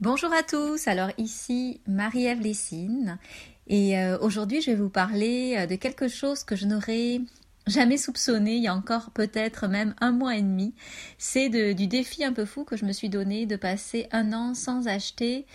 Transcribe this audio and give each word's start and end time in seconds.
Bonjour 0.00 0.32
à 0.32 0.44
tous, 0.44 0.86
alors 0.86 1.10
ici 1.18 1.80
Marie-Ève 1.88 2.40
Lessine 2.40 3.18
et 3.66 3.98
euh, 3.98 4.16
aujourd'hui 4.20 4.62
je 4.62 4.70
vais 4.70 4.76
vous 4.76 4.90
parler 4.90 5.56
euh, 5.58 5.66
de 5.66 5.74
quelque 5.74 6.06
chose 6.06 6.44
que 6.44 6.54
je 6.54 6.66
n'aurais 6.66 7.20
jamais 7.66 7.96
soupçonné 7.96 8.54
il 8.54 8.62
y 8.62 8.68
a 8.68 8.76
encore 8.76 9.10
peut-être 9.10 9.66
même 9.66 9.96
un 10.00 10.12
mois 10.12 10.36
et 10.36 10.42
demi. 10.42 10.72
C'est 11.18 11.48
du 11.74 11.88
défi 11.88 12.22
un 12.22 12.32
peu 12.32 12.44
fou 12.44 12.62
que 12.62 12.76
je 12.76 12.84
me 12.84 12.92
suis 12.92 13.08
donné 13.08 13.44
de 13.44 13.56
passer 13.56 14.06
un 14.12 14.32
an 14.32 14.54
sans 14.54 14.86
acheter 14.86 15.46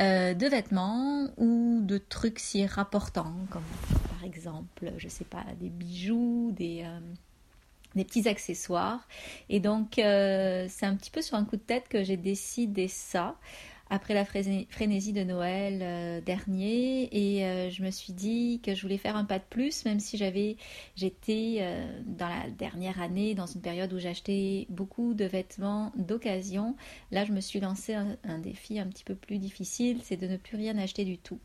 euh, 0.00 0.32
de 0.32 0.46
vêtements 0.46 1.28
ou 1.36 1.80
de 1.82 1.98
trucs 1.98 2.38
si 2.38 2.64
rapportants 2.64 3.34
comme 3.50 3.64
par 4.08 4.24
exemple, 4.24 4.94
je 4.96 5.08
sais 5.08 5.26
pas, 5.26 5.44
des 5.60 5.68
bijoux, 5.68 6.52
des 6.52 6.86
petits 7.94 8.26
accessoires. 8.26 9.06
Et 9.50 9.60
donc, 9.60 9.92
c'est 9.96 10.86
un 10.86 10.96
petit 10.96 11.10
peu 11.10 11.20
sur 11.20 11.36
un 11.36 11.44
coup 11.44 11.56
de 11.56 11.62
tête 11.62 11.88
que 11.90 12.02
j'ai 12.02 12.16
décidé 12.16 12.88
ça 12.88 13.36
après 13.90 14.14
la 14.14 14.24
frénésie 14.24 15.12
de 15.12 15.24
Noël 15.24 15.80
euh, 15.82 16.20
dernier. 16.20 17.08
Et 17.12 17.44
euh, 17.44 17.70
je 17.70 17.82
me 17.82 17.90
suis 17.90 18.12
dit 18.12 18.60
que 18.64 18.74
je 18.74 18.82
voulais 18.82 18.96
faire 18.96 19.16
un 19.16 19.24
pas 19.24 19.38
de 19.38 19.44
plus 19.50 19.84
même 19.84 20.00
si 20.00 20.16
j'avais 20.16 20.56
j'étais 20.96 21.58
euh, 21.60 22.00
dans 22.06 22.28
la 22.28 22.48
dernière 22.50 23.02
année 23.02 23.34
dans 23.34 23.46
une 23.46 23.60
période 23.60 23.92
où 23.92 23.98
j'achetais 23.98 24.66
beaucoup 24.70 25.12
de 25.14 25.24
vêtements 25.24 25.92
d'occasion. 25.96 26.76
Là 27.10 27.24
je 27.24 27.32
me 27.32 27.40
suis 27.40 27.60
lancé 27.60 27.94
un 27.94 28.38
défi 28.38 28.78
un 28.78 28.86
petit 28.86 29.04
peu 29.04 29.16
plus 29.16 29.38
difficile 29.38 29.98
c'est 30.02 30.16
de 30.16 30.28
ne 30.28 30.36
plus 30.36 30.56
rien 30.56 30.78
acheter 30.78 31.04
du 31.04 31.18
tout 31.18 31.40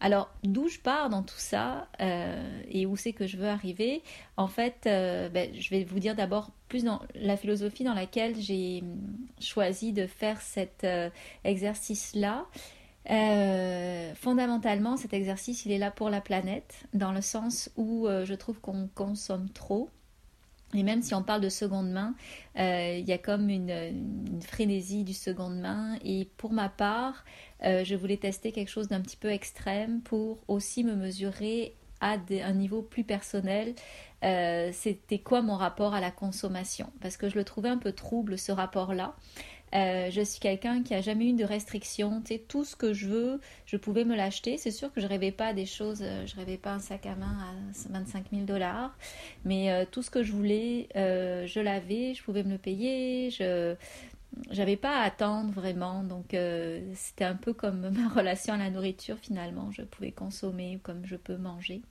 alors, 0.00 0.30
d'où 0.42 0.68
je 0.68 0.78
pars 0.78 1.10
dans 1.10 1.22
tout 1.22 1.38
ça 1.38 1.86
euh, 2.00 2.62
et 2.68 2.86
où 2.86 2.96
c'est 2.96 3.12
que 3.12 3.26
je 3.26 3.36
veux 3.36 3.48
arriver 3.48 4.02
En 4.38 4.48
fait, 4.48 4.84
euh, 4.86 5.28
ben, 5.28 5.50
je 5.54 5.68
vais 5.68 5.84
vous 5.84 5.98
dire 6.00 6.14
d'abord 6.16 6.50
plus 6.68 6.84
dans 6.84 7.02
la 7.14 7.36
philosophie 7.36 7.84
dans 7.84 7.92
laquelle 7.92 8.34
j'ai 8.40 8.82
choisi 9.38 9.92
de 9.92 10.06
faire 10.06 10.40
cet 10.40 10.84
euh, 10.84 11.10
exercice-là. 11.44 12.46
fondamentalement, 14.14 14.96
cet 14.96 15.12
exercice, 15.12 15.66
il 15.66 15.72
est 15.72 15.78
là 15.78 15.90
pour 15.90 16.08
la 16.08 16.22
planète, 16.22 16.86
dans 16.94 17.12
le 17.12 17.20
sens 17.20 17.70
où 17.76 18.06
je 18.08 18.34
trouve 18.34 18.58
qu'on 18.60 18.88
consomme 18.94 19.50
trop. 19.50 19.90
Et 20.74 20.82
même 20.82 21.02
si 21.02 21.14
on 21.14 21.22
parle 21.22 21.40
de 21.40 21.48
seconde 21.48 21.90
main, 21.90 22.14
euh, 22.58 22.96
il 22.98 23.08
y 23.08 23.12
a 23.12 23.18
comme 23.18 23.48
une, 23.48 24.40
frénésie 24.40 25.04
du 25.04 25.14
seconde 25.14 25.58
main. 25.58 25.96
Et 26.04 26.28
pour 26.36 26.52
ma 26.52 26.68
part, 26.68 27.24
euh, 27.64 27.84
je 27.84 27.94
voulais 27.94 28.16
tester 28.16 28.52
quelque 28.52 28.68
chose 28.68 28.88
d'un 28.88 29.00
petit 29.00 29.16
peu 29.16 29.30
extrême 29.30 30.00
pour 30.02 30.38
aussi 30.48 30.84
me 30.84 30.94
mesurer 30.94 31.74
à 32.00 32.16
un 32.44 32.52
niveau 32.52 32.82
plus 32.82 33.04
personnel. 33.04 33.74
Euh, 34.22 34.70
c'était 34.72 35.18
quoi 35.18 35.42
mon 35.42 35.56
rapport 35.56 35.94
à 35.94 36.00
la 36.00 36.10
consommation? 36.10 36.90
Parce 37.00 37.16
que 37.16 37.28
je 37.28 37.36
le 37.36 37.44
trouvais 37.44 37.68
un 37.68 37.78
peu 37.78 37.92
trouble 37.92 38.38
ce 38.38 38.52
rapport-là. 38.52 39.16
Euh, 39.74 40.10
je 40.10 40.20
suis 40.20 40.40
quelqu'un 40.40 40.82
qui 40.82 40.94
a 40.94 41.00
jamais 41.00 41.26
eu 41.28 41.32
de 41.32 41.44
restrictions. 41.44 42.22
Tout 42.48 42.64
ce 42.64 42.76
que 42.76 42.92
je 42.92 43.08
veux, 43.08 43.40
je 43.66 43.76
pouvais 43.76 44.04
me 44.04 44.16
l'acheter. 44.16 44.58
C'est 44.58 44.70
sûr 44.70 44.92
que 44.92 45.00
je 45.00 45.06
rêvais 45.06 45.32
pas 45.32 45.52
des 45.52 45.66
choses, 45.66 46.00
euh, 46.02 46.26
je 46.26 46.34
rêvais 46.36 46.56
pas 46.56 46.72
un 46.72 46.80
sac 46.80 47.06
à 47.06 47.14
main 47.14 47.36
à 47.40 47.90
25 47.90 48.26
000 48.32 48.44
dollars, 48.44 48.96
mais 49.44 49.70
euh, 49.70 49.84
tout 49.90 50.02
ce 50.02 50.10
que 50.10 50.22
je 50.22 50.32
voulais, 50.32 50.88
je 50.94 51.60
l'avais, 51.60 52.14
je 52.14 52.22
pouvais 52.22 52.42
me 52.42 52.52
le 52.52 52.58
payer. 52.58 53.30
Je 53.30 53.74
j'avais 54.50 54.76
pas 54.76 55.00
à 55.00 55.02
attendre 55.02 55.50
vraiment, 55.50 56.04
donc 56.04 56.36
c'était 56.94 57.24
un 57.24 57.34
peu 57.34 57.52
comme 57.52 57.90
ma 57.90 58.08
relation 58.08 58.54
à 58.54 58.58
la 58.58 58.70
nourriture 58.70 59.16
finalement. 59.18 59.70
Je 59.72 59.82
pouvais 59.82 60.12
consommer 60.12 60.78
comme 60.82 61.04
je 61.04 61.16
peux 61.16 61.36
manger. 61.36 61.82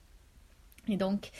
Et 0.88 0.96
donc, 0.96 1.30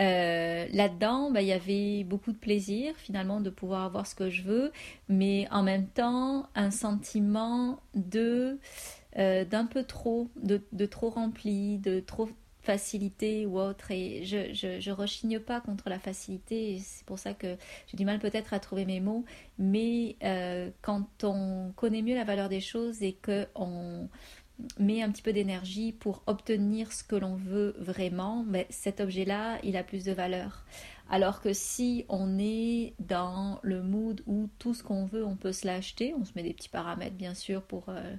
euh, 0.00 0.66
là-dedans, 0.72 1.30
bah, 1.30 1.42
il 1.42 1.48
y 1.48 1.52
avait 1.52 2.04
beaucoup 2.04 2.32
de 2.32 2.38
plaisir 2.38 2.94
finalement 2.96 3.40
de 3.40 3.50
pouvoir 3.50 3.84
avoir 3.84 4.06
ce 4.06 4.14
que 4.14 4.30
je 4.30 4.42
veux, 4.42 4.72
mais 5.08 5.46
en 5.50 5.62
même 5.62 5.86
temps 5.86 6.48
un 6.54 6.70
sentiment 6.70 7.80
de 7.94 8.58
euh, 9.18 9.44
d'un 9.44 9.66
peu 9.66 9.84
trop, 9.84 10.30
de, 10.36 10.86
trop 10.86 11.10
rempli, 11.10 11.78
de 11.78 12.00
trop 12.00 12.30
facilité 12.62 13.44
ou 13.44 13.58
autre. 13.60 13.90
Et 13.90 14.24
je, 14.24 14.54
je, 14.54 14.90
rechigne 14.90 15.38
pas 15.38 15.60
contre 15.60 15.90
la 15.90 15.98
facilité. 15.98 16.78
C'est 16.78 17.04
pour 17.04 17.18
ça 17.18 17.34
que 17.34 17.56
j'ai 17.88 17.96
du 17.98 18.06
mal 18.06 18.20
peut-être 18.20 18.54
à 18.54 18.60
trouver 18.60 18.86
mes 18.86 19.00
mots. 19.00 19.24
Mais 19.58 20.16
euh, 20.22 20.70
quand 20.80 21.24
on 21.24 21.72
connaît 21.76 22.00
mieux 22.00 22.14
la 22.14 22.24
valeur 22.24 22.48
des 22.48 22.60
choses 22.60 23.02
et 23.02 23.12
que 23.12 23.46
on 23.54 24.08
met 24.78 25.02
un 25.02 25.10
petit 25.10 25.22
peu 25.22 25.32
d'énergie 25.32 25.92
pour 25.92 26.22
obtenir 26.26 26.92
ce 26.92 27.04
que 27.04 27.16
l'on 27.16 27.36
veut 27.36 27.74
vraiment, 27.78 28.44
mais 28.46 28.66
cet 28.70 29.00
objet-là, 29.00 29.58
il 29.62 29.76
a 29.76 29.84
plus 29.84 30.04
de 30.04 30.12
valeur. 30.12 30.64
Alors 31.10 31.40
que 31.40 31.52
si 31.52 32.06
on 32.08 32.38
est 32.38 32.94
dans 32.98 33.58
le 33.62 33.82
mood 33.82 34.22
où 34.26 34.48
tout 34.58 34.72
ce 34.72 34.82
qu'on 34.82 35.04
veut, 35.04 35.24
on 35.24 35.36
peut 35.36 35.52
se 35.52 35.66
l'acheter, 35.66 36.14
on 36.18 36.24
se 36.24 36.32
met 36.34 36.42
des 36.42 36.54
petits 36.54 36.68
paramètres 36.68 37.16
bien 37.16 37.34
sûr 37.34 37.62
pour, 37.62 37.84
euh, 37.88 38.14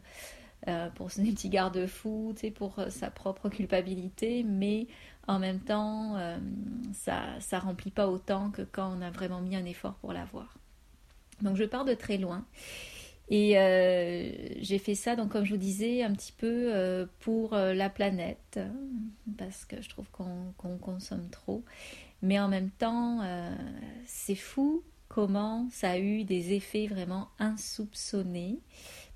euh, 0.68 0.90
pour 0.92 1.08
petits 1.08 1.50
garde-fous, 1.50 2.36
pour 2.56 2.78
euh, 2.78 2.90
sa 2.90 3.10
propre 3.10 3.50
culpabilité, 3.50 4.44
mais 4.44 4.88
en 5.28 5.40
même 5.40 5.62
temps, 5.62 6.18
ça 6.92 7.38
ne 7.40 7.60
remplit 7.62 7.92
pas 7.92 8.10
autant 8.10 8.52
que 8.52 8.62
quand 8.62 8.94
on 8.96 9.02
a 9.02 9.10
vraiment 9.10 9.40
mis 9.40 9.56
un 9.56 9.66
effort 9.66 9.96
pour 9.96 10.12
l'avoir. 10.12 10.58
Donc 11.42 11.56
je 11.56 11.64
pars 11.64 11.86
de 11.86 11.94
très 11.94 12.18
loin. 12.18 12.46
Et 13.30 13.58
euh, 13.58 14.30
j'ai 14.60 14.78
fait 14.78 14.96
ça, 14.96 15.16
donc 15.16 15.30
comme 15.30 15.46
je 15.46 15.52
vous 15.52 15.60
disais, 15.60 16.04
un 16.04 16.14
petit 16.14 16.34
peu 16.34 16.74
euh, 16.74 17.06
pour 17.20 17.54
euh, 17.54 17.74
la 17.74 17.90
planète, 17.90 18.60
parce 19.38 19.66
que 19.66 19.82
je 19.82 19.90
trouve 19.90 20.10
qu'on 20.12 20.78
consomme 20.80 21.30
trop. 21.30 21.64
Mais 22.22 22.40
en 22.40 22.48
même 22.48 22.70
temps, 22.70 23.20
c'est 24.06 24.36
fou 24.36 24.82
comment 25.10 25.68
ça 25.72 25.92
a 25.92 25.98
eu 25.98 26.24
des 26.24 26.54
effets 26.54 26.88
vraiment 26.88 27.28
insoupçonnés. 27.38 28.60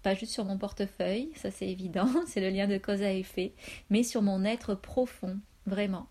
Pas 0.04 0.14
juste 0.14 0.34
sur 0.34 0.44
mon 0.44 0.58
portefeuille, 0.58 1.32
ça 1.36 1.50
c'est 1.50 1.70
évident, 1.70 2.10
c'est 2.28 2.42
le 2.42 2.50
lien 2.50 2.68
de 2.68 2.78
cause 2.78 3.02
à 3.02 3.14
effet, 3.14 3.54
mais 3.90 4.04
sur 4.04 4.22
mon 4.22 4.44
être 4.44 4.76
profond, 4.76 5.40
vraiment. 5.66 6.08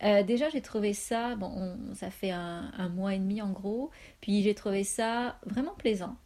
déjà, 0.00 0.48
j'ai 0.48 0.62
trouvé 0.62 0.94
ça, 0.94 1.36
bon, 1.36 1.76
ça 1.94 2.10
fait 2.10 2.30
un, 2.30 2.88
mois 2.88 3.14
et 3.14 3.18
demi 3.18 3.42
en 3.42 3.50
gros, 3.50 3.90
puis 4.22 4.42
j'ai 4.42 4.54
trouvé 4.54 4.84
ça 4.84 5.38
vraiment 5.44 5.74
plaisant. 5.74 6.16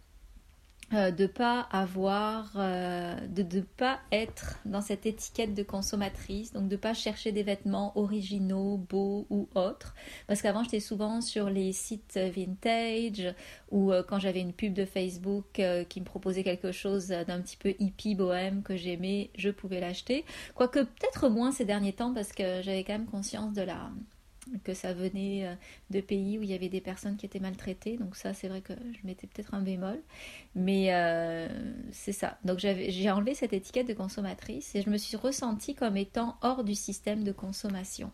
Euh, 0.95 1.11
de 1.11 1.27
pas 1.27 1.61
avoir, 1.71 2.53
euh, 2.57 3.15
de 3.29 3.43
ne 3.43 3.63
pas 3.63 4.01
être 4.11 4.59
dans 4.67 4.83
cette 4.83 5.07
étiquette 5.07 5.55
de 5.55 5.63
consommatrice, 5.63 6.53
donc 6.53 6.69
de 6.69 6.77
pas 6.77 6.93
chercher 6.93 7.33
des 7.33 7.43
vêtements 7.43 7.97
originaux, 7.99 8.77
beaux 8.77 9.27
ou 9.31 9.49
autres. 9.55 9.95
Parce 10.27 10.43
qu'avant 10.43 10.63
j'étais 10.65 10.81
souvent 10.81 11.23
sur 11.23 11.49
les 11.49 11.73
sites 11.73 12.19
vintage 12.19 13.35
ou 13.71 13.91
euh, 13.91 14.03
quand 14.07 14.19
j'avais 14.19 14.41
une 14.41 14.53
pub 14.53 14.75
de 14.75 14.85
Facebook 14.85 15.63
qui 15.89 16.01
me 16.01 16.05
proposait 16.05 16.45
quelque 16.45 16.73
chose 16.73 17.09
d'un 17.09 17.41
petit 17.41 17.57
peu 17.57 17.75
hippie 17.79 18.15
bohème 18.15 18.63
que 18.63 18.77
j'aimais, 18.77 19.31
je 19.37 19.49
pouvais 19.49 19.81
l'acheter. 19.81 20.27
Quoique 20.55 20.81
peut-être 20.81 21.29
moins 21.29 21.53
ces 21.53 21.65
derniers 21.65 21.95
temps 21.95 22.13
parce 22.13 22.33
que 22.33 22.61
j'avais 22.63 22.85
quand 22.85 22.93
même 22.93 23.07
conscience 23.07 23.55
de 23.55 23.63
la 23.63 23.91
que 24.65 24.75
ça 24.75 24.93
venait 24.93 25.47
euh, 25.47 25.55
de 25.91 26.01
pays 26.01 26.39
où 26.39 26.43
il 26.43 26.51
y 26.51 26.55
avait 26.55 26.69
des 26.69 26.81
personnes 26.81 27.17
qui 27.17 27.27
étaient 27.27 27.41
maltraitées. 27.41 27.97
Donc 27.97 28.17
ça, 28.17 28.35
c'est 28.35 28.49
vrai 28.49 28.61
que 28.61 28.73
je 28.75 29.07
mettais 29.07 29.27
peut-être 29.27 29.55
un 29.55 29.61
bémol. 29.61 30.01
Mais 30.55 30.93
euh, 30.93 31.49
c'est 31.93 32.13
ça. 32.13 32.39
Donc 32.45 32.59
j'ai 32.59 33.11
enlevé 33.11 33.35
cette 33.35 33.53
étiquette 33.53 33.89
de 33.89 33.95
consommatrice 33.95 34.75
et 34.75 34.83
je 34.83 34.91
me 34.91 34.97
suis 34.97 35.17
ressentie 35.17 35.75
comme 35.75 35.97
étant 35.97 36.37
hors 36.43 36.65
du 36.65 36.75
système 36.75 37.25
de 37.25 37.33
consommation. 37.33 38.11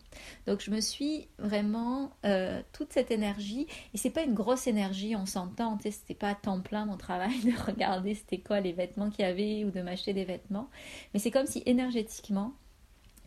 Donc 0.47 0.61
je 0.61 0.71
me 0.71 0.81
suis 0.81 1.27
vraiment 1.37 2.11
euh, 2.25 2.61
toute 2.71 2.93
cette 2.93 3.11
énergie, 3.11 3.67
et 3.93 3.97
c'est 3.97 4.09
pas 4.09 4.23
une 4.23 4.33
grosse 4.33 4.67
énergie, 4.67 5.15
on 5.15 5.25
s'entend, 5.25 5.77
c'était 5.83 6.13
pas 6.13 6.29
à 6.29 6.35
temps 6.35 6.61
plein 6.61 6.85
mon 6.85 6.97
travail 6.97 7.39
de 7.41 7.51
regarder 7.65 8.15
c'était 8.15 8.39
quoi 8.39 8.59
les 8.59 8.73
vêtements 8.73 9.09
qu'il 9.09 9.25
y 9.25 9.27
avait 9.27 9.63
ou 9.65 9.71
de 9.71 9.81
m'acheter 9.81 10.13
des 10.13 10.25
vêtements. 10.25 10.69
Mais 11.13 11.19
c'est 11.19 11.31
comme 11.31 11.45
si 11.45 11.63
énergétiquement, 11.65 12.53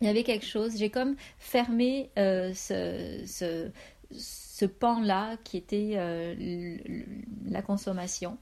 il 0.03 0.07
y 0.07 0.09
avait 0.09 0.23
quelque 0.23 0.45
chose. 0.45 0.77
J'ai 0.77 0.89
comme 0.89 1.15
fermé 1.37 2.09
euh, 2.19 2.53
ce, 2.53 3.71
ce, 4.11 4.65
pan-là 4.65 5.37
qui 5.45 5.55
était 5.55 5.93
euh, 5.95 6.77
la 7.45 7.61
consommation. 7.61 8.37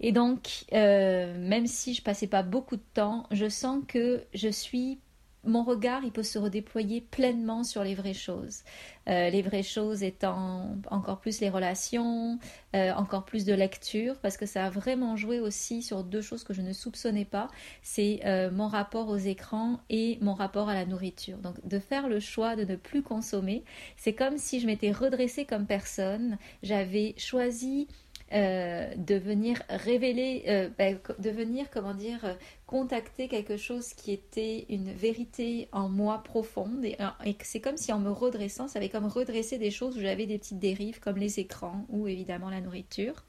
Et 0.00 0.12
donc, 0.12 0.64
euh, 0.72 1.36
même 1.38 1.66
si 1.66 1.92
je 1.92 2.02
passais 2.02 2.26
pas 2.26 2.42
beaucoup 2.42 2.76
de 2.76 2.82
temps, 2.94 3.26
je 3.30 3.50
sens 3.50 3.82
que 3.86 4.24
je 4.32 4.48
suis 4.48 4.98
mon 5.46 5.62
regard, 5.64 6.04
il 6.04 6.12
peut 6.12 6.22
se 6.22 6.38
redéployer 6.38 7.00
pleinement 7.00 7.64
sur 7.64 7.84
les 7.84 7.94
vraies 7.94 8.14
choses. 8.14 8.62
Euh, 9.08 9.28
les 9.28 9.42
vraies 9.42 9.62
choses 9.62 10.02
étant 10.02 10.76
encore 10.90 11.20
plus 11.20 11.40
les 11.40 11.50
relations, 11.50 12.38
euh, 12.74 12.92
encore 12.92 13.24
plus 13.24 13.44
de 13.44 13.52
lecture, 13.52 14.16
parce 14.20 14.36
que 14.36 14.46
ça 14.46 14.66
a 14.66 14.70
vraiment 14.70 15.16
joué 15.16 15.40
aussi 15.40 15.82
sur 15.82 16.04
deux 16.04 16.22
choses 16.22 16.44
que 16.44 16.54
je 16.54 16.62
ne 16.62 16.72
soupçonnais 16.72 17.26
pas. 17.26 17.48
C'est 17.82 18.20
euh, 18.24 18.50
mon 18.50 18.68
rapport 18.68 19.08
aux 19.08 19.16
écrans 19.16 19.80
et 19.90 20.18
mon 20.20 20.34
rapport 20.34 20.68
à 20.68 20.74
la 20.74 20.86
nourriture. 20.86 21.38
Donc 21.38 21.56
de 21.66 21.78
faire 21.78 22.08
le 22.08 22.20
choix 22.20 22.56
de 22.56 22.64
ne 22.64 22.76
plus 22.76 23.02
consommer, 23.02 23.64
c'est 23.96 24.14
comme 24.14 24.38
si 24.38 24.60
je 24.60 24.66
m'étais 24.66 24.92
redressée 24.92 25.44
comme 25.44 25.66
personne. 25.66 26.38
J'avais 26.62 27.14
choisi 27.18 27.88
euh, 28.32 28.94
de 28.96 29.14
venir 29.16 29.62
révéler, 29.68 30.44
euh, 30.48 30.68
ben, 30.78 30.98
de 31.18 31.30
venir, 31.30 31.66
comment 31.70 31.94
dire, 31.94 32.24
euh, 32.24 32.34
contacter 32.66 33.28
quelque 33.28 33.56
chose 33.56 33.92
qui 33.94 34.12
était 34.12 34.66
une 34.70 34.92
vérité 34.92 35.68
en 35.72 35.88
moi 35.88 36.22
profonde. 36.22 36.84
Et, 36.84 36.96
et 37.24 37.36
c'est 37.42 37.60
comme 37.60 37.76
si 37.76 37.92
en 37.92 37.98
me 38.00 38.10
redressant, 38.10 38.66
ça 38.66 38.78
avait 38.78 38.88
comme 38.88 39.06
redressé 39.06 39.58
des 39.58 39.70
choses 39.70 39.96
où 39.96 40.00
j'avais 40.00 40.26
des 40.26 40.38
petites 40.38 40.58
dérives 40.58 41.00
comme 41.00 41.16
les 41.16 41.38
écrans 41.38 41.84
ou 41.90 42.08
évidemment 42.08 42.50
la 42.50 42.60
nourriture. 42.60 43.24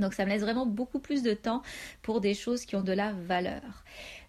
Donc 0.00 0.14
ça 0.14 0.24
me 0.24 0.30
laisse 0.30 0.42
vraiment 0.42 0.66
beaucoup 0.66 0.98
plus 0.98 1.22
de 1.22 1.32
temps 1.32 1.62
pour 2.02 2.20
des 2.20 2.34
choses 2.34 2.64
qui 2.64 2.76
ont 2.76 2.82
de 2.82 2.92
la 2.92 3.12
valeur. 3.12 3.84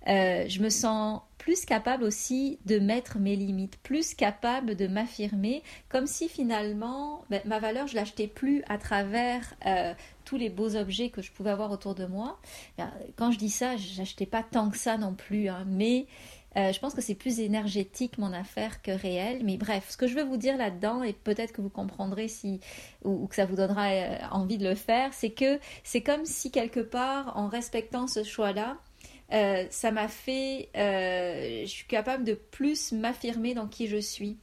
Euh, 0.07 0.45
je 0.47 0.61
me 0.61 0.69
sens 0.69 1.21
plus 1.37 1.65
capable 1.65 2.03
aussi 2.03 2.59
de 2.65 2.79
mettre 2.79 3.19
mes 3.19 3.35
limites, 3.35 3.77
plus 3.83 4.13
capable 4.13 4.75
de 4.75 4.87
m'affirmer, 4.87 5.63
comme 5.89 6.07
si 6.07 6.29
finalement 6.29 7.23
ben, 7.29 7.41
ma 7.45 7.59
valeur, 7.59 7.87
je 7.87 7.95
l'achetais 7.95 8.27
plus 8.27 8.63
à 8.69 8.77
travers 8.77 9.53
euh, 9.65 9.93
tous 10.23 10.37
les 10.37 10.49
beaux 10.49 10.75
objets 10.75 11.09
que 11.09 11.21
je 11.21 11.31
pouvais 11.31 11.51
avoir 11.51 11.71
autour 11.71 11.93
de 11.93 12.05
moi. 12.05 12.39
Ben, 12.77 12.91
quand 13.17 13.31
je 13.31 13.37
dis 13.37 13.49
ça, 13.49 13.75
j'achetais 13.75 14.25
pas 14.25 14.43
tant 14.43 14.69
que 14.69 14.77
ça 14.77 14.97
non 14.97 15.13
plus, 15.13 15.49
hein, 15.49 15.65
mais 15.67 16.07
euh, 16.57 16.71
je 16.71 16.79
pense 16.79 16.93
que 16.93 17.01
c'est 17.01 17.15
plus 17.15 17.39
énergétique 17.39 18.17
mon 18.17 18.33
affaire 18.33 18.81
que 18.81 18.91
réel. 18.91 19.41
Mais 19.43 19.57
bref, 19.57 19.85
ce 19.89 19.97
que 19.97 20.07
je 20.07 20.15
veux 20.15 20.23
vous 20.23 20.37
dire 20.37 20.57
là-dedans, 20.57 21.03
et 21.03 21.13
peut-être 21.13 21.53
que 21.53 21.61
vous 21.61 21.69
comprendrez 21.69 22.27
si 22.27 22.59
ou, 23.03 23.27
que 23.27 23.35
ça 23.35 23.45
vous 23.45 23.55
donnera 23.55 23.89
euh, 23.89 24.17
envie 24.31 24.57
de 24.57 24.67
le 24.67 24.75
faire, 24.75 25.13
c'est 25.13 25.31
que 25.31 25.59
c'est 25.83 26.01
comme 26.01 26.25
si 26.25 26.51
quelque 26.51 26.79
part, 26.79 27.37
en 27.37 27.47
respectant 27.47 28.07
ce 28.07 28.23
choix-là, 28.23 28.77
euh, 29.33 29.65
ça 29.69 29.91
m'a 29.91 30.07
fait, 30.07 30.69
je 30.73 31.65
suis 31.67 31.85
capable 31.85 32.23
de 32.23 32.33
plus 32.33 32.91
m'affirmer 32.91 33.53
dans 33.53 33.67
qui 33.67 33.87
je 33.87 33.97
suis 33.97 34.37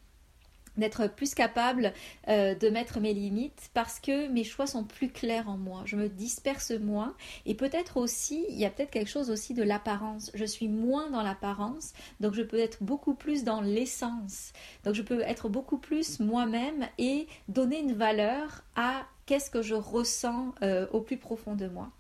d'être 0.77 1.07
plus 1.09 1.35
capable 1.35 1.93
euh, 2.29 2.55
de 2.55 2.69
mettre 2.69 3.01
mes 3.01 3.15
limites 3.15 3.71
parce 3.75 4.01
que 4.01 4.29
mes 4.29 4.45
choix 4.45 4.67
sont 4.67 4.85
plus 4.85 5.09
clairs 5.09 5.49
en 5.49 5.57
moi. 5.57 5.83
Je 5.85 5.97
me 5.97 6.09
disperse 6.09 6.71
moins 6.73 7.15
et 7.47 7.55
peut-être 7.55 7.97
aussi, 7.97 8.45
il 8.49 8.57
y 8.57 8.65
a 8.65 8.71
peut-être 8.71 8.91
quelque 8.91 9.11
chose 9.11 9.31
aussi 9.31 9.55
de 9.55 9.63
l'apparence. 9.63 10.31
Je 10.35 10.45
suis 10.45 10.69
moins 10.69 11.11
dans 11.11 11.23
l'apparence, 11.23 11.93
donc 12.21 12.35
je 12.35 12.43
peux 12.43 12.59
être 12.59 12.83
beaucoup 12.83 13.15
plus 13.15 13.45
dans 13.45 13.61
l'essence. 13.61 14.53
Donc 14.85 14.95
je 14.95 15.03
peux 15.03 15.21
être 15.21 15.49
beaucoup 15.49 15.79
plus 15.79 16.21
moi-même 16.21 16.89
et 16.99 17.27
donner 17.49 17.81
une 17.81 17.95
valeur 17.95 18.63
à 18.77 19.07
qu'est-ce 19.27 19.51
que 19.51 19.63
je 19.63 19.75
ressens 19.75 20.55
euh, 20.63 20.87
au 20.93 21.01
plus 21.01 21.17
profond 21.17 21.55
de 21.55 21.67
moi. 21.67 21.91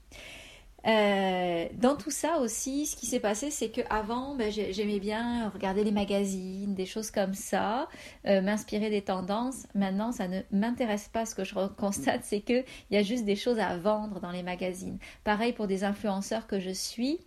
Euh, 0.86 1.66
dans 1.74 1.96
tout 1.96 2.10
ça 2.10 2.38
aussi, 2.38 2.86
ce 2.86 2.96
qui 2.96 3.06
s'est 3.06 3.20
passé, 3.20 3.50
c'est 3.50 3.70
que 3.70 3.80
avant, 3.88 4.34
ben, 4.34 4.52
j'aimais 4.52 5.00
bien 5.00 5.48
regarder 5.48 5.82
les 5.82 5.92
magazines, 5.92 6.74
des 6.74 6.84
choses 6.84 7.10
comme 7.10 7.34
ça, 7.34 7.88
euh, 8.26 8.42
m'inspirer 8.42 8.90
des 8.90 9.02
tendances. 9.02 9.66
Maintenant, 9.74 10.12
ça 10.12 10.28
ne 10.28 10.40
m'intéresse 10.52 11.08
pas. 11.08 11.24
Ce 11.24 11.34
que 11.34 11.44
je 11.44 11.54
constate, 11.76 12.20
c'est 12.24 12.40
que 12.40 12.64
il 12.90 12.94
y 12.94 12.96
a 12.96 13.02
juste 13.02 13.24
des 13.24 13.36
choses 13.36 13.58
à 13.58 13.76
vendre 13.78 14.20
dans 14.20 14.30
les 14.30 14.42
magazines. 14.42 14.98
Pareil 15.24 15.52
pour 15.52 15.66
des 15.66 15.84
influenceurs 15.84 16.46
que 16.46 16.60
je 16.60 16.70
suis. 16.70 17.18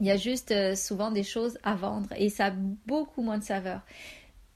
Il 0.00 0.06
y 0.06 0.10
a 0.10 0.16
juste 0.16 0.50
euh, 0.52 0.74
souvent 0.74 1.10
des 1.10 1.22
choses 1.22 1.58
à 1.62 1.74
vendre 1.74 2.08
et 2.16 2.30
ça 2.30 2.46
a 2.46 2.50
beaucoup 2.50 3.20
moins 3.20 3.36
de 3.36 3.44
saveur 3.44 3.82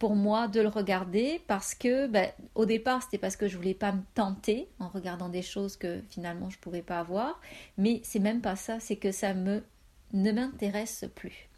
pour 0.04 0.16
moi 0.16 0.48
de 0.48 0.60
le 0.60 0.68
regarder 0.68 1.40
parce 1.46 1.74
que 1.74 2.06
ben, 2.08 2.28
au 2.54 2.66
départ 2.66 3.02
c'était 3.02 3.16
parce 3.16 3.36
que 3.36 3.48
je 3.48 3.56
voulais 3.56 3.72
pas 3.72 3.92
me 3.92 4.02
tenter 4.14 4.68
en 4.78 4.88
regardant 4.88 5.30
des 5.30 5.40
choses 5.40 5.78
que 5.78 6.02
finalement 6.10 6.50
je 6.50 6.58
pouvais 6.58 6.82
pas 6.82 6.98
avoir 6.98 7.40
mais 7.78 8.02
c'est 8.04 8.18
même 8.18 8.42
pas 8.42 8.54
ça 8.54 8.80
c'est 8.80 8.96
que 8.96 9.12
ça 9.12 9.32
me 9.32 9.62
ne 10.12 10.30
m'intéresse 10.30 11.06
plus 11.14 11.48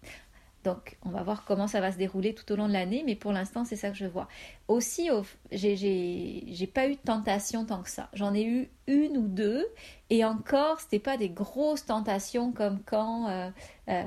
donc, 0.67 0.97
on 1.05 1.11
va 1.11 1.23
voir 1.23 1.45
comment 1.45 1.69
ça 1.69 1.81
va 1.81 1.93
se 1.93 1.97
dérouler 1.97 2.35
tout 2.35 2.51
au 2.53 2.57
long 2.57 2.67
de 2.67 2.73
l'année, 2.73 3.05
mais 3.07 3.15
pour 3.15 3.31
l'instant, 3.31 3.65
c'est 3.65 3.77
ça 3.77 3.89
que 3.89 3.97
je 3.97 4.05
vois. 4.05 4.27
Aussi, 4.67 5.09
j'ai 5.53 6.71
pas 6.75 6.89
eu 6.89 6.97
de 6.97 7.01
tentation 7.01 7.65
tant 7.65 7.85
que 7.85 7.89
ça. 7.89 8.09
J'en 8.15 8.35
ai 8.35 8.43
eu 8.43 8.69
une 8.89 9.17
ou 9.17 9.29
deux, 9.29 9.65
et 10.11 10.25
encore, 10.25 10.81
c'était 10.81 10.99
pas 10.99 11.17
des 11.17 11.29
grosses 11.29 11.87
tentations 11.87 12.51
comme 12.51 12.81
quand 12.85 13.29
euh, 13.29 13.49
euh, 13.89 14.03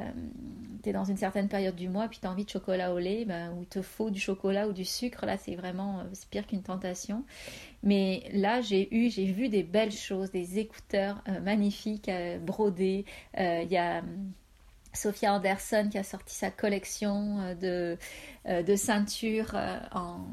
tu 0.84 0.92
dans 0.92 1.06
une 1.06 1.16
certaine 1.16 1.48
période 1.48 1.78
du 1.78 1.88
mois, 1.88 2.10
puis 2.10 2.20
tu 2.20 2.28
as 2.28 2.32
envie 2.32 2.44
de 2.44 2.50
chocolat 2.50 2.94
au 2.94 3.00
lait, 3.00 3.24
ben, 3.24 3.54
où 3.54 3.62
il 3.62 3.68
te 3.68 3.82
faut 3.82 4.10
du 4.10 4.20
chocolat 4.20 4.68
ou 4.68 4.74
du 4.74 4.84
sucre. 4.84 5.26
Là, 5.26 5.38
c'est 5.38 5.56
vraiment 5.56 6.00
euh, 6.00 6.04
pire 6.30 6.46
qu'une 6.46 6.62
tentation. 6.62 7.24
Mais 7.84 8.24
là, 8.34 8.60
j'ai 8.60 8.94
eu, 8.94 9.10
j'ai 9.10 9.28
vu 9.28 9.48
des 9.48 9.64
belles 9.64 9.94
choses, 9.94 10.30
des 10.32 10.60
écouteurs 10.60 11.24
magnifiques, 11.42 12.12
brodés. 12.42 13.06
Il 13.38 13.72
y 13.72 13.78
a 13.78 14.04
Sophia 14.94 15.34
Anderson 15.34 15.88
qui 15.92 15.98
a 15.98 16.04
sorti 16.04 16.36
sa 16.36 16.52
collection 16.52 17.40
euh, 17.40 17.56
de, 17.56 17.98
euh, 18.48 18.64
de 18.64 18.76
ceintures 18.76 19.52
euh, 19.54 19.80
en, 19.92 20.26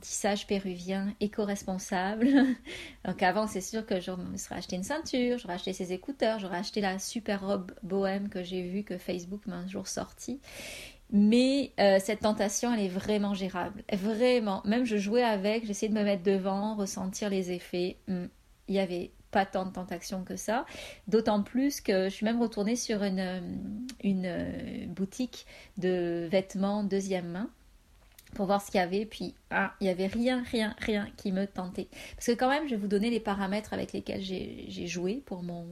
tissage 0.00 0.46
péruvien 0.46 1.14
éco-responsable. 1.20 2.28
Donc 3.04 3.22
avant, 3.22 3.46
c'est 3.46 3.60
sûr 3.60 3.84
que 3.84 4.00
je 4.00 4.10
serais 4.36 4.56
acheté 4.56 4.76
une 4.76 4.82
ceinture, 4.82 5.38
j'aurais 5.38 5.54
acheté 5.54 5.72
ses 5.72 5.92
écouteurs, 5.92 6.38
j'aurais 6.38 6.58
acheté 6.58 6.80
la 6.80 6.98
super 6.98 7.46
robe 7.46 7.72
bohème 7.82 8.28
que 8.28 8.42
j'ai 8.42 8.62
vue 8.62 8.82
que 8.82 8.98
Facebook 8.98 9.46
m'a 9.46 9.56
un 9.56 9.68
jour 9.68 9.86
sortie. 9.86 10.40
Mais 11.12 11.72
cette 11.76 12.20
tentation, 12.20 12.72
elle 12.72 12.80
est 12.80 12.88
vraiment 12.88 13.34
gérable. 13.34 13.82
Vraiment. 13.92 14.62
Même 14.64 14.84
je 14.84 14.96
jouais 14.96 15.24
avec, 15.24 15.66
j'essayais 15.66 15.92
de 15.92 15.98
me 15.98 16.04
mettre 16.04 16.22
devant, 16.22 16.76
ressentir 16.76 17.28
les 17.30 17.50
effets. 17.50 17.98
Hmm. 18.08 18.26
Il 18.68 18.76
y 18.76 18.78
avait 18.78 19.10
pas 19.30 19.46
tant 19.46 19.66
de 19.66 19.72
tentation 19.72 20.24
que 20.24 20.36
ça. 20.36 20.66
D'autant 21.08 21.42
plus 21.42 21.80
que 21.80 22.04
je 22.04 22.14
suis 22.14 22.24
même 22.24 22.40
retournée 22.40 22.76
sur 22.76 23.02
une, 23.02 23.42
une 24.02 24.86
boutique 24.88 25.46
de 25.78 26.28
vêtements 26.30 26.84
deuxième 26.84 27.28
main 27.28 27.50
pour 28.34 28.46
voir 28.46 28.62
ce 28.62 28.70
qu'il 28.70 28.80
y 28.80 28.82
avait. 28.82 29.06
Puis, 29.06 29.34
ah, 29.50 29.74
il 29.80 29.84
n'y 29.84 29.90
avait 29.90 30.06
rien, 30.06 30.42
rien, 30.50 30.74
rien 30.78 31.08
qui 31.16 31.32
me 31.32 31.46
tentait. 31.46 31.88
Parce 32.14 32.26
que 32.26 32.32
quand 32.32 32.48
même, 32.48 32.64
je 32.66 32.70
vais 32.70 32.80
vous 32.80 32.88
donner 32.88 33.10
les 33.10 33.20
paramètres 33.20 33.72
avec 33.72 33.92
lesquels 33.92 34.22
j'ai 34.22 34.86
joué 34.86 35.22
pour 35.26 35.42
mon, 35.42 35.66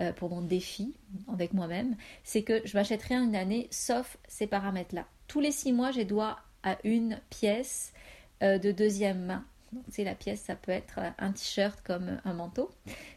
euh, 0.00 0.12
pour 0.12 0.30
mon 0.30 0.42
défi 0.42 0.94
avec 1.32 1.52
moi-même. 1.52 1.96
C'est 2.24 2.42
que 2.42 2.60
je 2.64 2.76
m'achète 2.76 3.02
rien 3.02 3.24
une 3.24 3.36
année 3.36 3.68
sauf 3.70 4.16
ces 4.28 4.46
paramètres-là. 4.46 5.06
Tous 5.26 5.40
les 5.40 5.52
six 5.52 5.72
mois, 5.72 5.90
j'ai 5.90 6.04
droit 6.04 6.38
à 6.62 6.78
une 6.84 7.20
pièce 7.30 7.92
euh, 8.42 8.58
de 8.58 8.72
deuxième 8.72 9.24
main 9.24 9.44
donc, 9.72 9.84
c'est 9.90 10.04
la 10.04 10.14
pièce, 10.14 10.40
ça 10.40 10.54
peut 10.54 10.72
être 10.72 10.98
un 11.18 11.32
t-shirt 11.32 11.80
comme 11.82 12.20
un 12.24 12.32
manteau. 12.32 12.70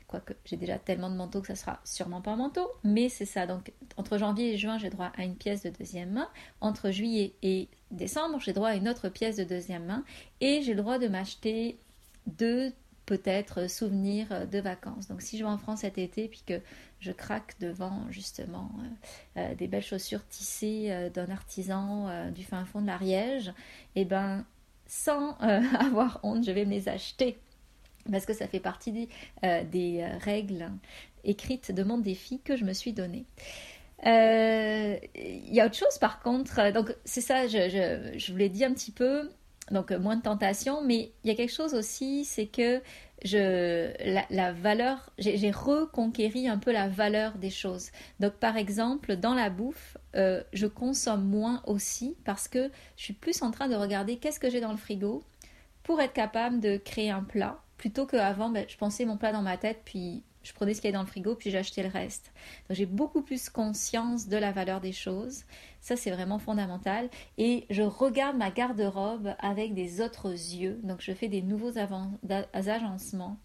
Quoique 0.08 0.34
j'ai 0.44 0.58
déjà 0.58 0.78
tellement 0.78 1.10
de 1.10 1.16
manteaux 1.16 1.42
que 1.42 1.48
ça 1.48 1.56
sera 1.56 1.80
sûrement 1.86 2.22
pas 2.22 2.32
un 2.32 2.36
manteau. 2.36 2.70
Mais 2.84 3.08
c'est 3.10 3.26
ça. 3.26 3.48
Donc, 3.48 3.72
entre 3.98 4.18
janvier 4.18 4.54
et 4.54 4.58
juin, 4.58 4.78
j'ai 4.78 4.90
droit 4.90 5.12
à 5.18 5.24
une 5.24 5.36
pièce 5.36 5.64
de 5.64 5.70
deuxième 5.70 6.12
main. 6.12 6.30
Entre 6.60 6.92
juillet 6.92 7.34
et 7.42 7.70
décembre, 7.92 8.40
j'ai 8.40 8.54
droit 8.54 8.70
à 8.70 8.76
une 8.76 8.90
autre 8.90 9.10
pièce 9.10 9.38
de 9.38 9.44
deuxième 9.44 9.86
main. 9.86 10.04
Et 10.42 10.62
j'ai 10.62 10.74
le 10.74 10.82
droit 10.82 11.00
de 11.00 11.08
m'acheter 11.08 11.78
deux 12.28 12.74
peut-être 13.06 13.70
souvenirs 13.70 14.48
de 14.48 14.60
vacances. 14.60 15.08
Donc 15.08 15.22
si 15.22 15.38
je 15.38 15.44
vais 15.44 15.50
en 15.50 15.58
France 15.58 15.82
cet 15.82 15.98
été 15.98 16.28
puis 16.28 16.44
que 16.46 16.62
je 17.00 17.12
craque 17.12 17.56
devant 17.60 18.06
justement 18.10 18.72
euh, 18.80 19.42
euh, 19.42 19.56
des 19.56 19.68
belles 19.68 19.84
chaussures 19.84 20.26
tissées 20.28 20.88
euh, 20.92 21.10
d'un 21.10 21.30
artisan 21.30 22.32
du 22.32 22.44
fin 22.44 22.64
fond 22.64 22.82
de 22.82 22.88
l'Ariège, 22.88 23.54
eh 23.96 24.06
ben 24.06 24.46
sans 24.92 25.38
euh, 25.42 25.62
avoir 25.80 26.20
honte, 26.24 26.44
je 26.44 26.52
vais 26.52 26.66
me 26.66 26.72
les 26.72 26.90
acheter. 26.90 27.40
Parce 28.12 28.26
que 28.26 28.34
ça 28.34 28.48
fait 28.48 28.60
partie 28.60 28.92
des, 28.92 29.10
euh, 29.44 29.64
euh, 29.74 30.18
règles 30.20 30.70
écrites 31.24 31.72
de 31.72 31.84
mon 31.84 31.98
défi 31.98 32.42
que 32.44 32.58
je 32.58 32.66
me 32.66 32.74
suis 32.74 32.94
donné. 32.94 33.26
Il 34.04 35.54
y 35.54 35.62
a 35.62 35.66
autre 35.68 35.76
chose 35.76 35.98
par 36.00 36.22
contre, 36.22 36.72
donc 36.74 36.96
c'est 37.06 37.22
ça, 37.22 37.48
je, 37.48 37.70
je, 37.70 38.18
je 38.18 38.32
vous 38.32 38.38
l'ai 38.38 38.50
dit 38.50 38.66
un 38.66 38.74
petit 38.74 38.92
peu, 38.92 39.30
donc 39.70 39.92
moins 39.92 40.16
de 40.16 40.22
tentation, 40.22 40.82
mais 40.84 41.12
il 41.24 41.30
y 41.30 41.32
a 41.32 41.36
quelque 41.36 41.54
chose 41.54 41.74
aussi, 41.74 42.26
c'est 42.26 42.48
que 42.48 42.82
je, 43.24 43.92
la, 44.32 44.52
valeur, 44.52 45.12
j'ai 45.20 45.52
reconquéri 45.52 46.48
un 46.48 46.58
peu 46.58 46.72
la 46.72 46.88
valeur 46.88 47.38
des 47.38 47.52
choses. 47.52 47.92
Donc 48.20 48.34
par 48.34 48.58
exemple, 48.58 49.16
dans 49.16 49.36
la 49.36 49.50
bouffe, 49.50 49.98
euh, 50.16 50.44
je 50.54 50.66
consomme 50.68 51.24
moins 51.24 51.62
aussi 51.68 52.16
parce 52.26 52.48
que 52.48 52.72
je 52.98 53.04
suis 53.04 53.14
plus 53.14 53.42
en 53.44 53.52
train 53.52 53.68
de 53.68 53.76
regarder 53.76 54.18
qu'est-ce 54.18 54.40
que 54.40 54.50
j'ai 54.50 54.62
dans 54.62 54.72
le 54.72 54.78
frigo 54.78 55.24
pour 55.84 56.02
être 56.02 56.14
capable 56.14 56.60
de 56.60 56.78
créer 56.78 57.12
un 57.12 57.24
plat, 57.24 57.60
plutôt 57.82 58.06
qu'avant, 58.06 58.50
ben, 58.50 58.64
je 58.70 58.78
pensais 58.78 59.06
mon 59.06 59.18
plat 59.18 59.32
dans 59.32 59.42
ma 59.42 59.58
tête, 59.58 59.82
puis 59.84 60.24
je 60.44 60.54
prenais 60.54 60.76
ce 60.76 60.82
qu'il 60.82 60.90
y 60.90 60.94
avait 60.94 61.00
dans 61.00 61.04
le 61.04 61.10
frigo, 61.10 61.34
puis 61.34 61.50
j'achetais 61.50 61.82
le 61.82 61.90
reste. 61.90 62.32
Donc 62.70 62.78
j'ai 62.78 62.86
beaucoup 62.86 63.24
plus 63.24 63.50
conscience 63.50 64.28
de 64.28 64.38
la 64.38 64.52
valeur 64.52 64.82
des 64.82 64.92
choses. 64.92 65.46
Ça, 65.80 65.96
c'est 65.96 66.12
vraiment 66.12 66.38
fondamental. 66.38 67.10
Et 67.40 67.66
je 67.72 67.82
regarde 67.82 68.38
ma 68.38 68.52
garde-robe 68.52 69.34
avec 69.40 69.74
des 69.74 70.00
autres 70.00 70.30
yeux. 70.30 70.80
Donc 70.84 71.02
je 71.02 71.12
fais 71.12 71.28
des 71.28 71.42
nouveaux 71.42 71.74
agencements 72.54 73.40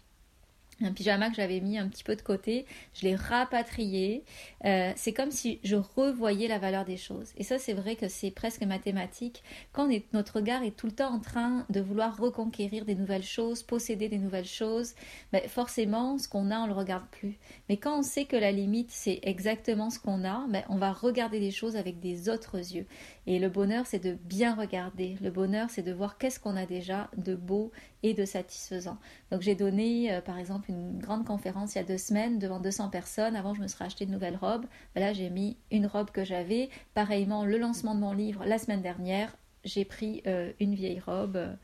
un 0.81 0.91
pyjama 0.91 1.29
que 1.29 1.35
j'avais 1.35 1.59
mis 1.59 1.77
un 1.77 1.87
petit 1.87 2.03
peu 2.03 2.15
de 2.15 2.21
côté, 2.21 2.65
je 2.93 3.03
l'ai 3.03 3.15
rapatrié. 3.15 4.23
Euh, 4.65 4.91
c'est 4.95 5.13
comme 5.13 5.31
si 5.31 5.59
je 5.63 5.75
revoyais 5.75 6.47
la 6.47 6.59
valeur 6.59 6.85
des 6.85 6.97
choses. 6.97 7.31
Et 7.37 7.43
ça, 7.43 7.57
c'est 7.57 7.73
vrai 7.73 7.95
que 7.95 8.07
c'est 8.07 8.31
presque 8.31 8.63
mathématique. 8.63 9.43
Quand 9.71 9.89
notre 10.13 10.37
regard 10.37 10.63
est 10.63 10.75
tout 10.75 10.87
le 10.87 10.91
temps 10.91 11.13
en 11.13 11.19
train 11.19 11.65
de 11.69 11.81
vouloir 11.81 12.17
reconquérir 12.17 12.85
des 12.85 12.95
nouvelles 12.95 13.23
choses, 13.23 13.63
posséder 13.63 14.09
des 14.09 14.19
nouvelles 14.19 14.45
choses, 14.45 14.93
ben 15.31 15.41
forcément, 15.47 16.17
ce 16.17 16.27
qu'on 16.27 16.51
a, 16.51 16.59
on 16.59 16.67
le 16.67 16.73
regarde 16.73 17.07
plus. 17.09 17.37
Mais 17.69 17.77
quand 17.77 17.99
on 17.99 18.03
sait 18.03 18.25
que 18.25 18.35
la 18.35 18.51
limite, 18.51 18.91
c'est 18.91 19.19
exactement 19.23 19.89
ce 19.89 19.99
qu'on 19.99 20.23
a, 20.23 20.45
ben 20.49 20.63
on 20.69 20.77
va 20.77 20.91
regarder 20.91 21.39
les 21.39 21.51
choses 21.51 21.75
avec 21.75 21.99
des 21.99 22.29
autres 22.29 22.57
yeux. 22.57 22.85
Et 23.25 23.39
le 23.39 23.49
bonheur, 23.49 23.85
c'est 23.85 24.03
de 24.03 24.13
bien 24.13 24.55
regarder. 24.55 25.17
Le 25.21 25.31
bonheur, 25.31 25.69
c'est 25.69 25.81
de 25.81 25.91
voir 25.91 26.17
qu'est-ce 26.17 26.39
qu'on 26.39 26.55
a 26.55 26.65
déjà 26.65 27.09
de 27.17 27.35
beau 27.35 27.71
et 28.03 28.13
de 28.13 28.25
satisfaisant. 28.25 28.97
Donc 29.31 29.41
j'ai 29.41 29.55
donné, 29.55 30.13
euh, 30.13 30.21
par 30.21 30.37
exemple, 30.37 30.69
une 30.69 30.99
grande 30.99 31.25
conférence 31.25 31.75
il 31.75 31.79
y 31.79 31.81
a 31.81 31.83
deux 31.83 31.97
semaines 31.97 32.39
devant 32.39 32.59
200 32.59 32.89
personnes. 32.89 33.35
Avant, 33.35 33.53
je 33.53 33.61
me 33.61 33.67
serais 33.67 33.85
acheté 33.85 34.05
de 34.05 34.11
nouvelles 34.11 34.37
robes. 34.37 34.65
Ben 34.95 35.01
là, 35.01 35.13
j'ai 35.13 35.29
mis 35.29 35.57
une 35.71 35.87
robe 35.87 36.11
que 36.11 36.23
j'avais. 36.23 36.69
Pareillement, 36.93 37.45
le 37.45 37.57
lancement 37.57 37.95
de 37.95 37.99
mon 37.99 38.13
livre 38.13 38.45
la 38.45 38.57
semaine 38.57 38.81
dernière, 38.81 39.35
j'ai 39.63 39.85
pris 39.85 40.21
euh, 40.27 40.51
une 40.59 40.75
vieille 40.75 40.99
robe, 40.99 41.57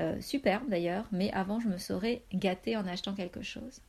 euh, 0.00 0.20
superbe 0.20 0.68
d'ailleurs, 0.68 1.06
mais 1.10 1.32
avant, 1.32 1.58
je 1.58 1.68
me 1.68 1.78
serais 1.78 2.22
gâtée 2.32 2.76
en 2.76 2.86
achetant 2.86 3.14
quelque 3.14 3.42
chose. 3.42 3.80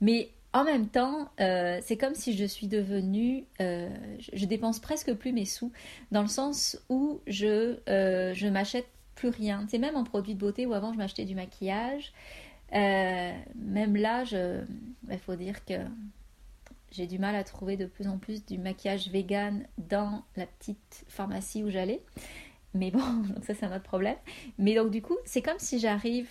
Mais 0.00 0.30
en 0.52 0.64
même 0.64 0.88
temps, 0.88 1.30
c'est 1.38 1.96
comme 1.98 2.14
si 2.14 2.36
je 2.36 2.44
suis 2.44 2.68
devenue, 2.68 3.44
je, 3.58 4.46
dépense 4.46 4.78
presque 4.78 5.12
plus 5.14 5.32
mes 5.32 5.46
sous, 5.46 5.72
dans 6.12 6.22
le 6.22 6.28
sens 6.28 6.78
où 6.88 7.20
je, 7.26 7.78
je 7.88 8.46
m'achète 8.46 8.86
plus 9.14 9.28
rien. 9.28 9.64
C'est 9.68 9.78
même 9.78 9.96
en 9.96 10.04
produits 10.04 10.34
de 10.34 10.40
beauté 10.40 10.66
où 10.66 10.74
avant 10.74 10.92
je 10.92 10.98
m'achetais 10.98 11.24
du 11.24 11.34
maquillage. 11.34 12.12
même 12.72 13.96
là, 13.96 14.24
il 15.10 15.18
faut 15.18 15.36
dire 15.36 15.64
que 15.64 15.74
j'ai 16.94 17.06
du 17.06 17.18
mal 17.18 17.34
à 17.34 17.42
trouver 17.42 17.76
de 17.76 17.86
plus 17.86 18.06
en 18.06 18.18
plus 18.18 18.44
du 18.46 18.56
maquillage 18.56 19.08
vegan 19.08 19.66
dans 19.78 20.22
la 20.36 20.46
petite 20.46 21.04
pharmacie 21.08 21.64
où 21.64 21.70
j'allais. 21.70 22.00
Mais 22.72 22.90
bon, 22.90 23.00
ça 23.42 23.54
c'est 23.54 23.66
un 23.66 23.74
autre 23.74 23.84
problème. 23.84 24.16
Mais 24.58 24.74
donc 24.74 24.90
du 24.90 25.02
coup, 25.02 25.16
c'est 25.24 25.42
comme 25.42 25.58
si 25.58 25.78
j'arrive, 25.80 26.28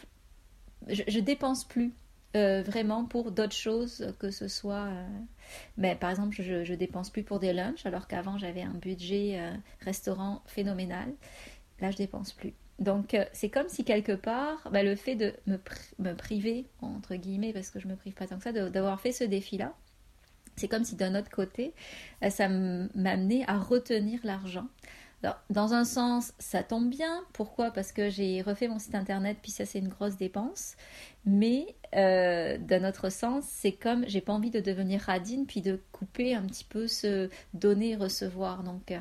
je, 0.87 1.19
dépense 1.19 1.65
plus 1.65 1.93
euh, 2.35 2.63
vraiment 2.63 3.05
pour 3.05 3.31
d'autres 3.31 3.55
choses 3.55 4.13
que 4.19 4.31
ce 4.31 4.47
soit. 4.47 4.85
Euh, 4.85 5.07
ben, 5.77 5.97
par 5.97 6.09
exemple, 6.09 6.35
je, 6.41 6.63
je 6.63 6.73
dépense 6.73 7.09
plus 7.09 7.23
pour 7.23 7.39
des 7.39 7.51
lunchs 7.51 7.85
alors 7.85 8.07
qu'avant 8.07 8.37
j'avais 8.37 8.61
un 8.61 8.73
budget 8.73 9.39
euh, 9.39 9.53
restaurant 9.81 10.41
phénoménal. 10.45 11.13
Là, 11.81 11.91
je 11.91 11.97
dépense 11.97 12.31
plus. 12.31 12.53
Donc, 12.79 13.15
c'est 13.33 13.49
comme 13.49 13.69
si 13.69 13.83
quelque 13.83 14.13
part, 14.13 14.69
ben, 14.71 14.85
le 14.85 14.95
fait 14.95 15.15
de 15.15 15.33
me, 15.47 16.13
priver, 16.13 16.65
entre 16.81 17.15
guillemets, 17.15 17.53
parce 17.53 17.69
que 17.69 17.79
je 17.79 17.87
me 17.87 17.95
prive 17.95 18.13
pas 18.13 18.27
tant 18.27 18.37
que 18.37 18.43
ça, 18.43 18.51
d'avoir 18.51 18.99
fait 18.99 19.11
ce 19.11 19.23
défi-là, 19.23 19.73
c'est 20.55 20.67
comme 20.67 20.83
si 20.83 20.95
d'un 20.95 21.15
autre 21.15 21.31
côté, 21.31 21.73
ça 22.29 22.47
m'amenait 22.49 23.43
à 23.47 23.57
retenir 23.57 24.19
l'argent 24.23 24.67
dans 25.49 25.73
un 25.73 25.85
sens, 25.85 26.33
ça 26.37 26.63
tombe 26.63 26.89
bien. 26.89 27.23
Pourquoi? 27.33 27.71
Parce 27.71 27.91
que 27.91 28.09
j'ai 28.09 28.41
refait 28.41 28.67
mon 28.67 28.79
site 28.79 28.95
internet, 28.95 29.37
puis 29.41 29.51
ça, 29.51 29.65
c'est 29.65 29.79
une 29.79 29.87
grosse 29.87 30.17
dépense. 30.17 30.75
Mais 31.25 31.75
euh, 31.95 32.57
d'un 32.57 32.87
autre 32.87 33.09
sens, 33.09 33.45
c'est 33.47 33.71
comme 33.71 34.05
j'ai 34.07 34.21
pas 34.21 34.33
envie 34.33 34.51
de 34.51 34.59
devenir 34.59 35.01
radine, 35.01 35.45
puis 35.45 35.61
de 35.61 35.79
couper 35.91 36.35
un 36.35 36.43
petit 36.43 36.65
peu 36.65 36.87
ce 36.87 37.29
donner-recevoir. 37.53 38.63
Donc, 38.63 38.91
euh, 38.91 38.99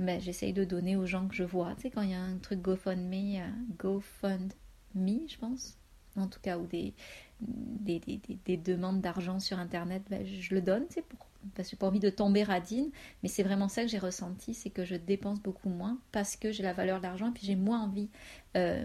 mais 0.00 0.20
j'essaye 0.20 0.52
de 0.52 0.64
donner 0.64 0.96
aux 0.96 1.06
gens 1.06 1.28
que 1.28 1.34
je 1.34 1.44
vois. 1.44 1.74
Tu 1.76 1.82
sais, 1.82 1.90
quand 1.90 2.02
il 2.02 2.10
y 2.10 2.14
a 2.14 2.20
un 2.20 2.38
truc 2.38 2.60
GoFundMe, 2.60 3.36
euh, 3.36 3.48
GoFundMe, 3.78 5.28
je 5.28 5.38
pense, 5.38 5.78
en 6.16 6.26
tout 6.26 6.40
cas, 6.40 6.58
ou 6.58 6.66
des, 6.66 6.94
des, 7.40 8.00
des, 8.00 8.20
des 8.44 8.56
demandes 8.56 9.00
d'argent 9.00 9.38
sur 9.38 9.58
internet, 9.58 10.02
ben, 10.10 10.26
je 10.26 10.54
le 10.54 10.60
donne, 10.60 10.86
pour 11.08 11.30
parce 11.54 11.68
que 11.68 11.70
j'ai 11.72 11.76
pas 11.78 11.86
envie 11.86 12.00
de 12.00 12.10
tomber 12.10 12.42
radine, 12.42 12.90
mais 13.22 13.28
c'est 13.28 13.42
vraiment 13.42 13.68
ça 13.68 13.82
que 13.82 13.88
j'ai 13.88 13.98
ressenti, 13.98 14.54
c'est 14.54 14.70
que 14.70 14.84
je 14.84 14.94
dépense 14.94 15.40
beaucoup 15.40 15.68
moins 15.68 15.98
parce 16.12 16.36
que 16.36 16.52
j'ai 16.52 16.62
la 16.62 16.72
valeur 16.72 16.98
de 16.98 17.04
l'argent 17.04 17.28
et 17.28 17.32
puis 17.32 17.46
j'ai 17.46 17.56
moins 17.56 17.80
envie 17.80 18.08
euh, 18.56 18.84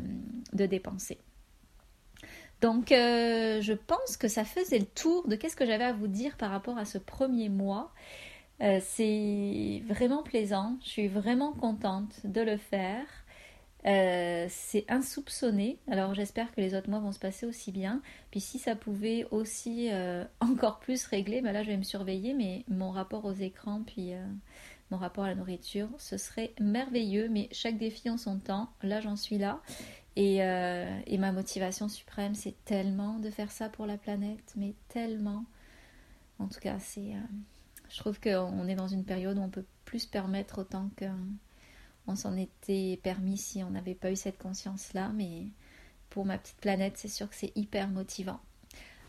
de 0.54 0.66
dépenser. 0.66 1.20
Donc 2.62 2.92
euh, 2.92 3.62
je 3.62 3.74
pense 3.74 4.18
que 4.18 4.28
ça 4.28 4.46
faisait 4.46 4.80
le 4.80 4.86
tour 4.86 5.28
de 5.28 5.36
qu'est-ce 5.36 5.56
que 5.56 5.66
j'avais 5.66 5.84
à 5.84 5.94
vous 5.94 6.08
dire 6.08 6.38
par 6.38 6.50
rapport 6.50 6.78
à 6.78 6.86
ce 6.86 6.98
premier 6.98 7.50
mois. 7.50 7.92
Euh, 8.62 8.80
c'est 8.82 9.84
vraiment 9.86 10.24
plaisant, 10.24 10.78
je 10.82 10.90
suis 10.90 11.08
vraiment 11.08 11.52
contente 11.54 12.26
de 12.26 12.42
le 12.42 12.58
faire. 12.58 13.06
Euh, 13.86 14.48
c'est 14.50 14.86
insoupçonné. 14.90 15.78
Alors 15.88 16.16
j'espère 16.16 16.52
que 16.52 16.62
les 16.62 16.74
autres 16.74 16.90
mois 16.90 17.00
vont 17.00 17.12
se 17.12 17.20
passer 17.20 17.46
aussi 17.46 17.72
bien. 17.72 18.02
Puis 18.32 18.40
si 18.40 18.58
ça 18.58 18.76
pouvait 18.76 19.28
aussi 19.30 19.90
euh, 19.92 20.24
encore 20.40 20.80
plus 20.80 21.06
régler, 21.06 21.42
ben 21.42 21.52
là 21.52 21.64
je 21.64 21.70
vais 21.70 21.78
me 21.78 21.84
surveiller, 21.84 22.34
mais 22.34 22.64
mon 22.68 22.92
rapport 22.92 23.26
aux 23.26 23.34
écrans, 23.34 23.84
puis 23.86 24.14
mon 24.90 24.98
rapport 24.98 25.26
à 25.26 25.30
la 25.30 25.36
nourriture, 25.36 25.90
ce 25.98 26.18
serait 26.18 26.54
merveilleux. 26.60 27.28
Mais 27.30 27.50
chaque 27.52 27.78
défi 27.78 28.10
en 28.10 28.18
son 28.18 28.40
temps, 28.40 28.70
là 28.82 29.02
j'en 29.02 29.16
suis 29.16 29.38
là. 29.38 29.62
Et 30.16 30.40
ma 30.40 31.32
motivation 31.32 31.90
suprême, 31.90 32.36
c'est 32.36 32.56
tellement 32.64 33.20
de 33.20 33.30
faire 33.30 33.52
ça 33.52 33.70
pour 33.70 33.86
la 33.86 33.98
planète, 33.98 34.54
mais 34.56 34.74
tellement. 34.88 35.46
En 36.40 36.48
tout 36.48 36.60
cas, 36.60 36.80
c'est, 36.80 37.14
je 37.90 38.00
trouve 38.00 38.20
qu'on 38.20 38.68
est 38.68 38.76
dans 38.76 38.88
une 38.88 39.06
période 39.06 39.38
où 39.38 39.42
on 39.42 39.50
peut 39.50 39.66
plus 39.86 40.00
se 40.00 40.08
permettre 40.08 40.60
autant 40.60 40.90
que 40.96 41.06
on 42.08 42.16
s'en 42.16 42.38
était 42.38 43.00
permis 43.02 43.38
si 43.38 43.64
on 43.64 43.72
n'avait 43.72 43.96
pas 43.96 44.12
eu 44.12 44.16
cette 44.16 44.38
conscience-là, 44.38 45.12
mais 45.16 45.48
pour 46.10 46.26
ma 46.26 46.38
petite 46.38 46.58
planète, 46.58 46.94
c'est 46.98 47.08
sûr 47.08 47.28
que 47.30 47.36
c'est 47.36 47.52
hyper 47.56 47.88
motivant. 47.88 48.40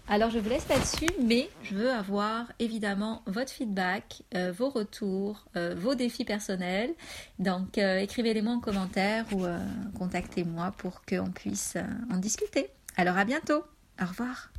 Alors 0.08 0.30
je 0.30 0.38
vous 0.38 0.48
laisse 0.48 0.68
là-dessus, 0.68 1.10
mais 1.20 1.50
je 1.64 1.74
veux 1.74 1.90
avoir 1.90 2.52
évidemment 2.60 3.22
votre 3.26 3.50
feedback, 3.50 4.22
euh, 4.36 4.52
vos 4.52 4.70
retours, 4.70 5.46
euh, 5.56 5.74
vos 5.76 5.96
défis 5.96 6.24
personnels. 6.24 6.94
Donc 7.40 7.76
euh, 7.76 7.98
écrivez-les-moi 7.98 8.54
en 8.54 8.60
commentaire 8.60 9.26
ou 9.32 9.44
contactez-moi 9.98 10.72
pour 10.78 11.02
qu'on 11.04 11.32
puisse 11.32 11.76
en 12.10 12.18
discuter. 12.18 12.68
Alors 12.96 13.18
à 13.18 13.24
bientôt. 13.24 13.64
Au 14.00 14.06
revoir. 14.06 14.50